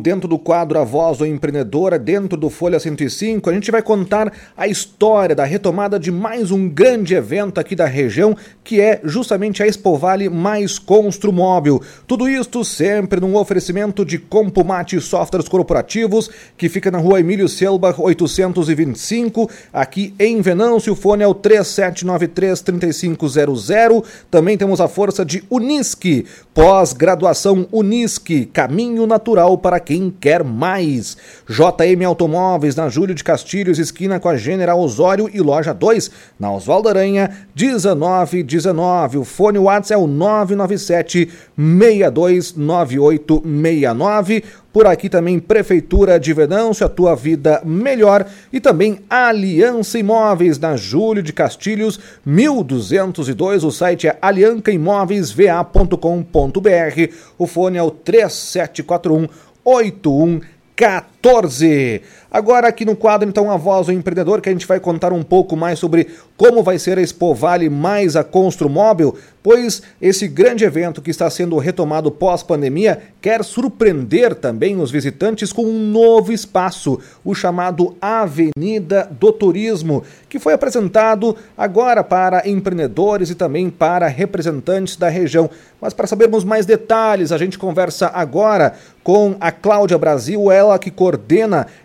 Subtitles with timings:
[0.00, 4.32] Dentro do quadro A Voz do Empreendedora, dentro do Folha 105, a gente vai contar
[4.56, 9.60] a história da retomada de mais um grande evento aqui da região, que é justamente
[9.60, 11.82] a Expo Vale mais Construmóvel.
[12.06, 18.00] Tudo isto sempre num oferecimento de Compumate Softwares Corporativos, que fica na rua Emílio Selbach
[18.00, 20.92] 825, aqui em Venâncio.
[20.92, 24.04] O fone é o 3793-3500.
[24.30, 26.24] Também temos a força de Unisque,
[26.54, 31.16] pós-graduação Unisque, caminho natural para quem quer mais.
[31.48, 36.52] JM Automóveis, na Júlio de Castilhos, esquina com a General Osório e loja 2, na
[36.52, 39.16] Oswaldo Aranha, 1919.
[39.16, 44.44] O fone WhatsApp é o 997 629869.
[44.70, 48.26] Por aqui também Prefeitura de Venâncio, a tua vida melhor.
[48.52, 53.64] E também Aliança Imóveis, na Júlio de Castilhos, 1202.
[53.64, 57.12] O site é aliancaimoveisva.com.br.
[57.38, 59.26] O fone é o 3741
[59.64, 60.42] 81
[60.76, 62.02] 14 8114.
[62.30, 65.22] Agora aqui no quadro, então, a voz do empreendedor, que a gente vai contar um
[65.22, 70.62] pouco mais sobre como vai ser a Expo Vale mais a Construmóvel, pois esse grande
[70.62, 77.00] evento que está sendo retomado pós-pandemia quer surpreender também os visitantes com um novo espaço,
[77.24, 84.96] o chamado Avenida do Turismo, que foi apresentado agora para empreendedores e também para representantes
[84.96, 85.48] da região.
[85.80, 90.90] Mas para sabermos mais detalhes, a gente conversa agora com a Cláudia Brasil, ela que
[90.90, 91.17] coordena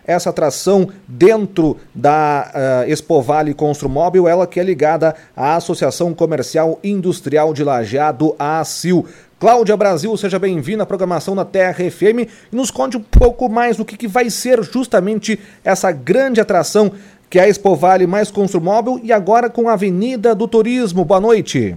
[0.06, 6.78] essa atração dentro da uh, Expo Vale Construmóvel, ela que é ligada à Associação Comercial
[6.82, 9.06] Industrial de Lajeado, a ACIL.
[9.38, 13.76] Cláudia Brasil, seja bem-vinda à programação da Terra FM e nos conte um pouco mais
[13.76, 16.92] do que, que vai ser justamente essa grande atração
[17.28, 21.04] que é a Expo Vale mais Construmóvel e agora com a Avenida do Turismo.
[21.04, 21.76] Boa noite.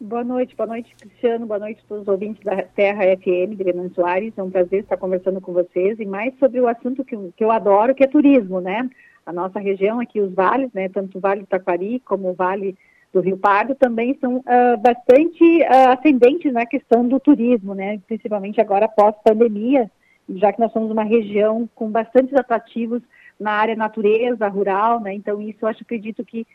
[0.00, 3.64] Boa noite, boa noite, Cristiano, boa noite a todos os ouvintes da Terra FM, de
[3.64, 4.32] Renan Soares.
[4.36, 7.50] É um prazer estar conversando com vocês e mais sobre o assunto que, que eu
[7.50, 8.88] adoro, que é turismo, né?
[9.26, 10.88] A nossa região aqui, os vales, né?
[10.88, 12.78] Tanto o Vale do Taquari como o Vale
[13.12, 17.98] do Rio Pardo também são uh, bastante uh, ascendentes na questão do turismo, né?
[18.06, 19.90] Principalmente agora pós-pandemia,
[20.28, 23.02] já que nós somos uma região com bastantes atrativos
[23.38, 25.12] na área natureza, rural, né?
[25.12, 26.46] Então isso eu acho, acredito que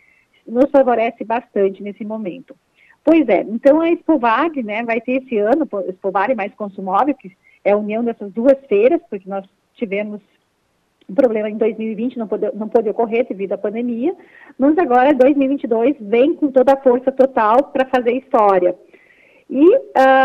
[0.48, 2.56] nos favorece bastante nesse momento.
[3.04, 7.72] Pois é, então a Expovag, né, vai ter esse ano, Expovag mais Consumóvel, que é
[7.72, 10.22] a união dessas duas feiras, porque nós tivemos
[11.10, 14.16] um problema em 2020, não pôde, não ocorrer devido à pandemia,
[14.58, 18.76] mas agora 2022 vem com toda a força total para fazer história.
[19.50, 19.82] E uh,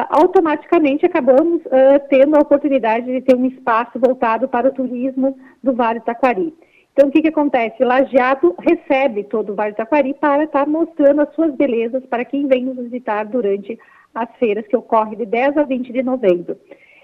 [0.08, 5.72] automaticamente acabamos uh, tendo a oportunidade de ter um espaço voltado para o turismo do
[5.72, 6.54] Vale do Taquari.
[6.98, 7.84] Então, o que, que acontece?
[7.84, 12.48] Lajeado recebe todo o Vale do Taquari para estar mostrando as suas belezas para quem
[12.48, 13.78] vem nos visitar durante
[14.12, 16.56] as feiras que ocorrem de 10 a 20 de novembro.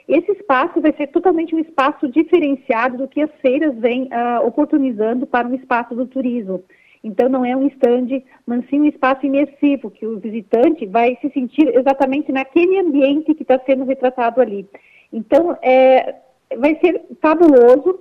[0.08, 5.28] Esse espaço vai ser totalmente um espaço diferenciado do que as feiras vêm uh, oportunizando
[5.28, 6.64] para o espaço do turismo.
[7.04, 11.30] Então, não é um stand, mas sim um espaço imersivo, que o visitante vai se
[11.30, 14.68] sentir exatamente naquele ambiente que está sendo retratado ali.
[15.12, 16.16] Então, é,
[16.58, 18.00] vai ser fabuloso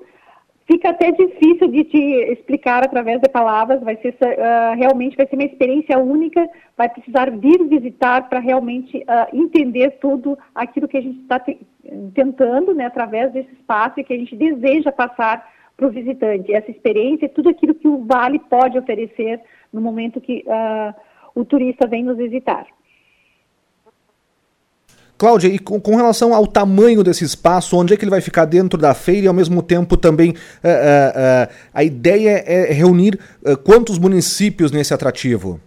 [0.65, 1.97] fica até difícil de te
[2.31, 6.47] explicar através de palavras, vai ser uh, realmente vai ser uma experiência única,
[6.77, 11.59] vai precisar vir visitar para realmente uh, entender tudo aquilo que a gente está te
[12.13, 16.71] tentando, né, através desse espaço e que a gente deseja passar para o visitante, essa
[16.71, 19.41] experiência, tudo aquilo que o Vale pode oferecer
[19.71, 20.93] no momento que uh,
[21.35, 22.65] o turista vem nos visitar.
[25.17, 28.79] Cláudia, e com, relação ao tamanho desse espaço, onde é que ele vai ficar dentro
[28.79, 33.19] da feira e ao mesmo tempo também uh, uh, uh, a ideia é reunir
[33.63, 35.59] quantos municípios nesse atrativo?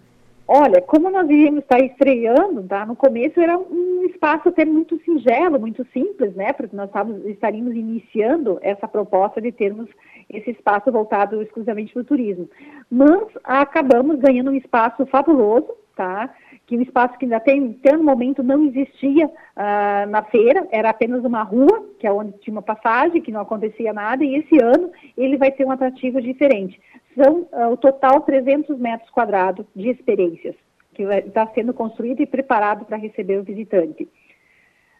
[0.49, 2.87] Olha, como nós iríamos estar estreando, tá?
[2.87, 6.53] No começo era um espaço até muito singelo, muito simples, né?
[6.53, 6.89] Porque nós
[7.27, 9.89] estaríamos iniciando essa proposta de termos
[10.29, 12.49] esse espaço voltado exclusivamente para o turismo.
[12.91, 16.33] Mas acabamos ganhando um espaço fabuloso, tá?
[16.67, 21.25] Que um espaço que tem, até no momento não existia uh, na feira, era apenas
[21.25, 24.91] uma rua, que é onde tinha uma passagem, que não acontecia nada, e esse ano
[25.17, 26.81] ele vai ter um atrativo diferente.
[27.15, 30.57] São uh, o total 300 metros quadrados de experiências,
[30.93, 34.09] que está sendo construído e preparado para receber o visitante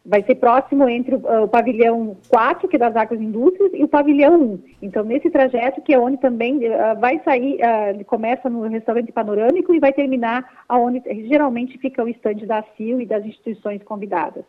[0.07, 3.89] vai ser próximo entre o, o, pavilhão 4, que é das Águas Indústrias, e o
[3.89, 4.59] pavilhão 1.
[4.83, 9.75] Então, nesse trajeto, que é onde também uh, vai sair, uh, começa no restaurante panorâmico
[9.75, 14.45] e vai terminar aonde geralmente fica o estande da CIL e das instituições convidadas.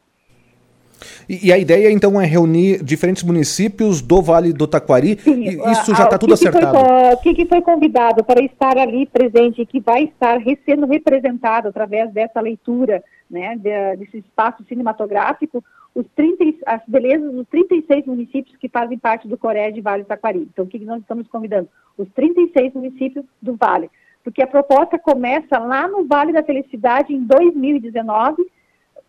[1.27, 5.19] E, e, a ideia então é reunir diferentes municípios do Vale do Taquari.
[5.19, 6.77] Sim, e isso já está tudo que acertado.
[7.13, 11.67] O que, que, foi convidado para estar ali presente e que vai estar sendo representado
[11.67, 15.63] através dessa leitura, né, de, desse espaço cinematográfico,
[15.93, 20.07] os 30, as belezas dos 36 municípios que fazem parte do Coré de Vale do
[20.07, 20.47] Taquari.
[20.51, 21.69] Então, o que nós estamos convidando?
[21.97, 23.89] Os 36 municípios do Vale.
[24.23, 28.45] Porque a proposta começa lá no Vale da Felicidade em 2019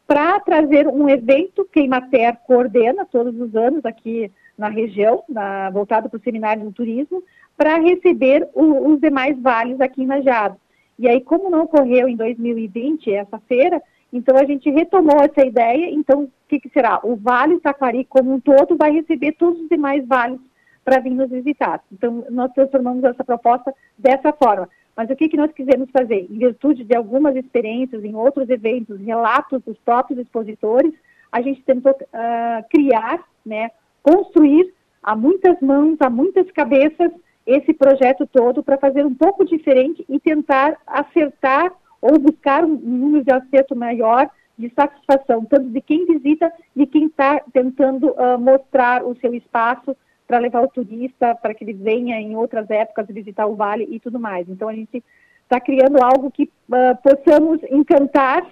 [0.06, 5.68] para trazer um evento que a Imater coordena todos os anos aqui na região, na,
[5.68, 7.22] voltado para o Seminário do Turismo,
[7.56, 10.56] para receber o, os demais vales aqui em Najado.
[10.98, 13.82] E aí, como não ocorreu em 2020 essa feira,
[14.12, 17.00] então a gente retomou essa ideia, então o que, que será?
[17.02, 20.40] O Vale Taquari como um todo vai receber todos os demais vales
[20.84, 21.82] para vir nos visitar.
[21.92, 24.68] Então nós transformamos essa proposta dessa forma.
[24.96, 26.26] Mas o que, que nós quisemos fazer?
[26.28, 30.92] Em virtude de algumas experiências em outros eventos, relatos dos próprios expositores,
[31.30, 33.70] a gente tentou uh, criar, né,
[34.02, 34.72] construir
[35.02, 37.12] a muitas mãos, a muitas cabeças,
[37.46, 43.24] esse projeto todo para fazer um pouco diferente e tentar acertar ou buscar um número
[43.24, 49.04] de acerto maior de satisfação, tanto de quem visita, de quem está tentando uh, mostrar
[49.04, 49.96] o seu espaço
[50.26, 54.00] para levar o turista, para que ele venha em outras épocas visitar o vale e
[54.00, 54.48] tudo mais.
[54.48, 55.02] Então a gente
[55.44, 58.44] está criando algo que uh, possamos encantar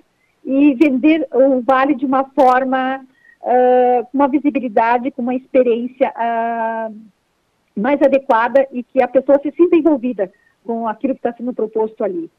[0.44, 3.04] e vender o vale de uma forma,
[3.42, 6.12] uh, com uma visibilidade, com uma experiência
[7.76, 10.32] mais adequada e que a pessoa se sinta envolvida
[10.64, 12.30] com aquilo que está sendo proposto ali.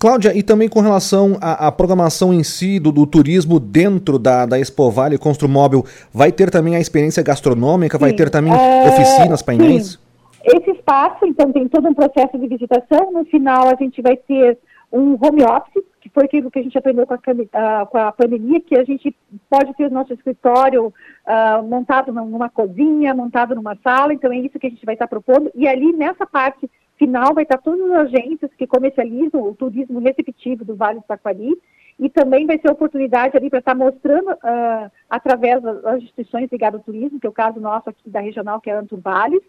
[0.00, 4.46] Cláudia, e também com relação à, à programação em si do, do, turismo dentro da,
[4.46, 8.00] da Expo Vale Construmóvel, vai ter também a experiência gastronômica, sim.
[8.00, 9.90] vai ter também é, oficinas, painéis?
[9.92, 9.98] Sim.
[10.42, 13.12] Esse espaço, então, tem todo um processo de visitação.
[13.12, 14.56] No final, a gente vai ter
[14.90, 18.58] um home office, que foi aquilo que a gente aprendeu com a, com a pandemia,
[18.58, 19.14] que a gente
[19.50, 24.58] pode ter o nosso escritório uh, montado numa cozinha, montado numa sala, então é isso
[24.58, 25.50] que a gente vai estar propondo.
[25.54, 26.70] E ali, nessa parte
[27.00, 31.56] final vai estar todas as agências que comercializam o turismo receptivo do Vale do Taquari
[31.98, 36.84] e também vai ser oportunidade ali para estar mostrando uh, através das instituições ligadas ao
[36.84, 39.40] turismo, que é o caso nosso aqui da regional, que é a Anturbales,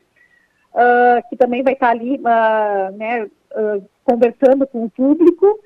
[0.73, 3.29] uh, que também vai estar ali uh, né,
[4.05, 5.59] conversando com o público,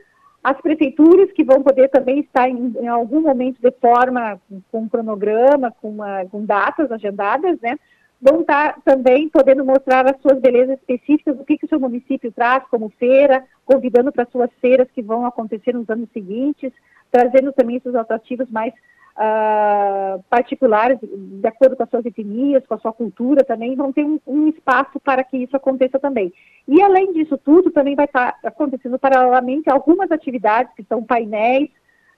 [0.44, 4.42] as prefeituras que vão poder também estar em, em algum momento de forma
[4.72, 7.78] com um cronograma, com, uma, com datas agendadas, né,
[8.26, 12.32] vão estar também podendo mostrar as suas belezas específicas, o que, que o seu município
[12.32, 16.74] traz como feira, convidando para suas feiras que vão acontecer nos anos seguintes,
[17.12, 22.80] trazendo também seus atrativos mais uh, particulares, de acordo com as suas etnias, com a
[22.80, 26.34] sua cultura também, vão ter um, um, espaço para que isso aconteça também.
[26.68, 31.70] E além disso tudo, também vai estar acontecendo paralelamente algumas atividades que são painéis,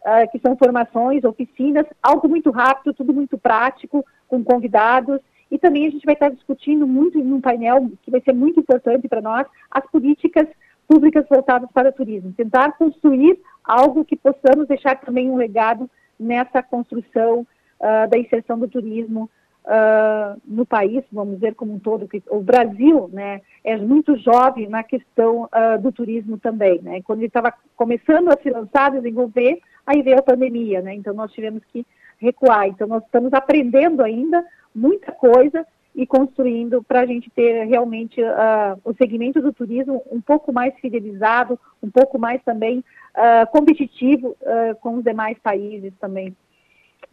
[0.05, 5.87] uh, que são formações, oficinas, algo muito rápido, tudo muito prático, com convidados, e também
[5.87, 9.21] a gente vai estar discutindo muito em um painel que vai ser muito importante para
[9.21, 10.47] nós, as políticas
[10.87, 12.33] públicas voltadas para o turismo.
[12.33, 15.89] Tentar construir algo que possamos deixar também um legado
[16.19, 19.29] nessa construção uh, da inserção do turismo
[19.65, 22.07] uh, no país, vamos dizer como um todo.
[22.29, 26.81] O Brasil né, é muito jovem na questão uh, do turismo também.
[26.81, 27.01] Né?
[27.01, 30.81] Quando ele estava começando a se lançar, desenvolver, aí veio a pandemia.
[30.81, 30.95] Né?
[30.95, 31.85] Então nós tivemos que
[32.17, 32.67] recuar.
[32.67, 34.43] Então nós estamos aprendendo ainda
[34.77, 35.65] muita coisa
[35.95, 40.75] e construindo para a gente ter realmente uh, o segmento do turismo um pouco mais
[40.79, 42.79] fidelizado, um pouco mais também
[43.15, 46.35] uh, competitivo uh, com os demais países também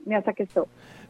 [0.06, 0.66] nessa questão.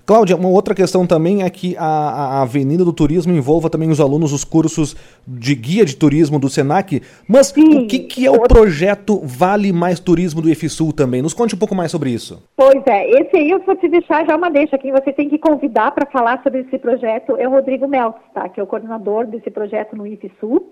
[0.07, 4.01] Cláudia, uma outra questão também é que a, a, Avenida do Turismo envolva também os
[4.01, 4.95] alunos dos cursos
[5.27, 9.73] de guia de turismo do SENAC, mas Sim, o que, que é o projeto Vale
[9.73, 11.23] Mais Turismo do EFSUL também?
[11.23, 12.43] Nos conte um pouco mais sobre isso.
[12.55, 15.39] Pois é, esse aí eu vou te deixar já uma deixa, quem você tem que
[15.39, 18.47] convidar para falar sobre esse projeto é o Rodrigo Meltz, tá?
[18.51, 20.71] que é o coordenador desse projeto no IFSUL.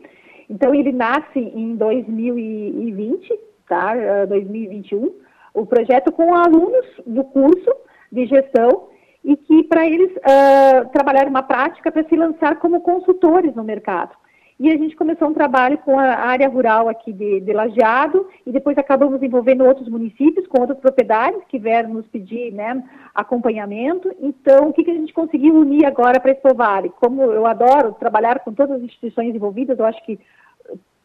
[0.51, 3.33] Então ele nasce em 2020,
[3.67, 3.95] tá?
[4.27, 5.11] 2021,
[5.55, 7.71] o projeto com alunos do curso
[8.13, 8.89] de gestão
[9.25, 14.15] e que para eles uh, trabalhar uma prática para se lançar como consultores no mercado.
[14.61, 18.53] E a gente começou um trabalho com a área rural aqui de, de Lajeado e
[18.53, 22.81] depois acabamos envolvendo outros municípios com outras propriedades que vieram nos pedir né,
[23.13, 24.15] acompanhamento.
[24.21, 26.93] Então, o que, que a gente conseguiu unir agora para Expo Vale?
[27.01, 30.21] Como eu adoro trabalhar com todas as instituições envolvidas, eu acho que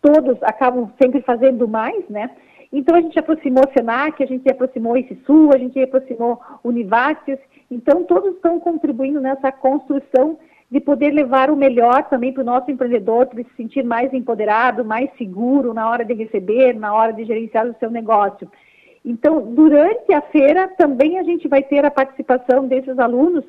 [0.01, 2.29] todos acabam sempre fazendo mais, né?
[2.71, 7.39] Então a gente aproximou o Senac, a gente aproximou esse Sul, a gente aproximou Univates,
[7.71, 10.37] então todos estão contribuindo nessa construção
[10.69, 14.83] de poder levar o melhor também para o nosso empreendedor, para se sentir mais empoderado,
[14.83, 18.49] mais seguro na hora de receber, na hora de gerenciar o seu negócio.
[19.03, 23.45] Então, durante a feira, também a gente vai ter a participação desses alunos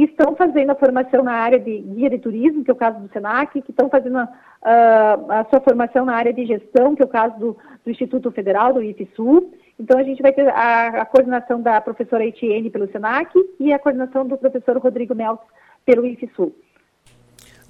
[0.00, 2.98] que estão fazendo a formação na área de guia de turismo, que é o caso
[3.00, 4.28] do SENAC, que estão fazendo a,
[4.62, 8.72] a, sua formação na área de gestão, que é o caso do, do Instituto Federal,
[8.72, 9.52] do IFSU.
[9.78, 13.78] Então, a gente vai ter a, a coordenação da professora Etienne pelo SENAC e a
[13.78, 15.44] coordenação do professor Rodrigo Meltz
[15.84, 16.50] pelo IFSU.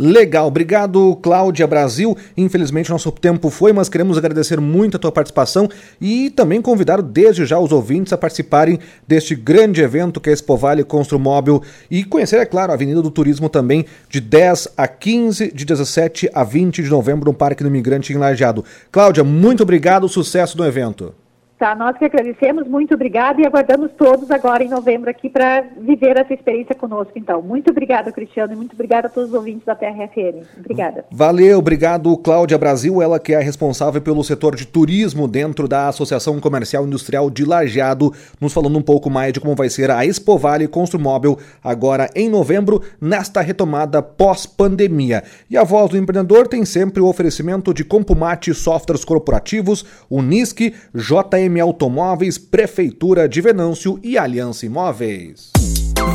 [0.03, 2.17] Legal, obrigado Cláudia Brasil.
[2.35, 5.69] Infelizmente nosso tempo foi, mas queremos agradecer muito a tua participação
[6.01, 10.57] e também convidar desde já os ouvintes a participarem deste grande evento que é Expo
[10.57, 15.53] Vale Construmóvel e conhecer, é claro, a Avenida do Turismo também de 10 a 15,
[15.53, 18.65] de 17 a 20 de novembro no Parque do Imigrante em Lajeado.
[18.91, 21.13] Cláudia, muito obrigado, sucesso no evento.
[21.61, 26.17] Tá, nós que agradecemos, muito obrigada e aguardamos todos agora em novembro aqui para viver
[26.17, 27.43] essa experiência conosco, então.
[27.43, 30.43] Muito obrigada, Cristiano, e muito obrigada a todos os ouvintes da TRFM.
[30.59, 31.05] Obrigada.
[31.13, 36.41] Valeu, obrigado, Cláudia Brasil, ela que é responsável pelo setor de turismo dentro da Associação
[36.41, 40.39] Comercial Industrial de Lajeado, nos falando um pouco mais de como vai ser a Expo
[40.39, 45.23] Vale Construmóvel agora em novembro, nesta retomada pós-pandemia.
[45.51, 51.50] E a Voz do Empreendedor tem sempre o oferecimento de Compumate Softwares Corporativos, Unisque, JM
[51.51, 55.51] M Automóveis, Prefeitura de Venâncio e Aliança Imóveis.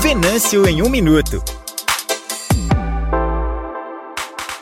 [0.01, 1.44] Venâncio em um minuto.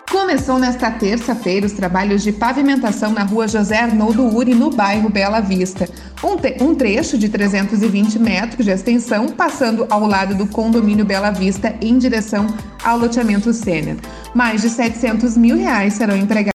[0.09, 5.39] Começou nesta terça-feira os trabalhos de pavimentação na rua José Arnoldo Uri, no bairro Bela
[5.39, 5.87] Vista.
[6.23, 11.75] Um, um, trecho de 320 metros de extensão, passando ao lado do condomínio Bela Vista
[11.81, 12.47] em direção
[12.83, 13.97] ao loteamento Sênior.
[14.33, 16.43] Mais de 700 mil reais serão empregados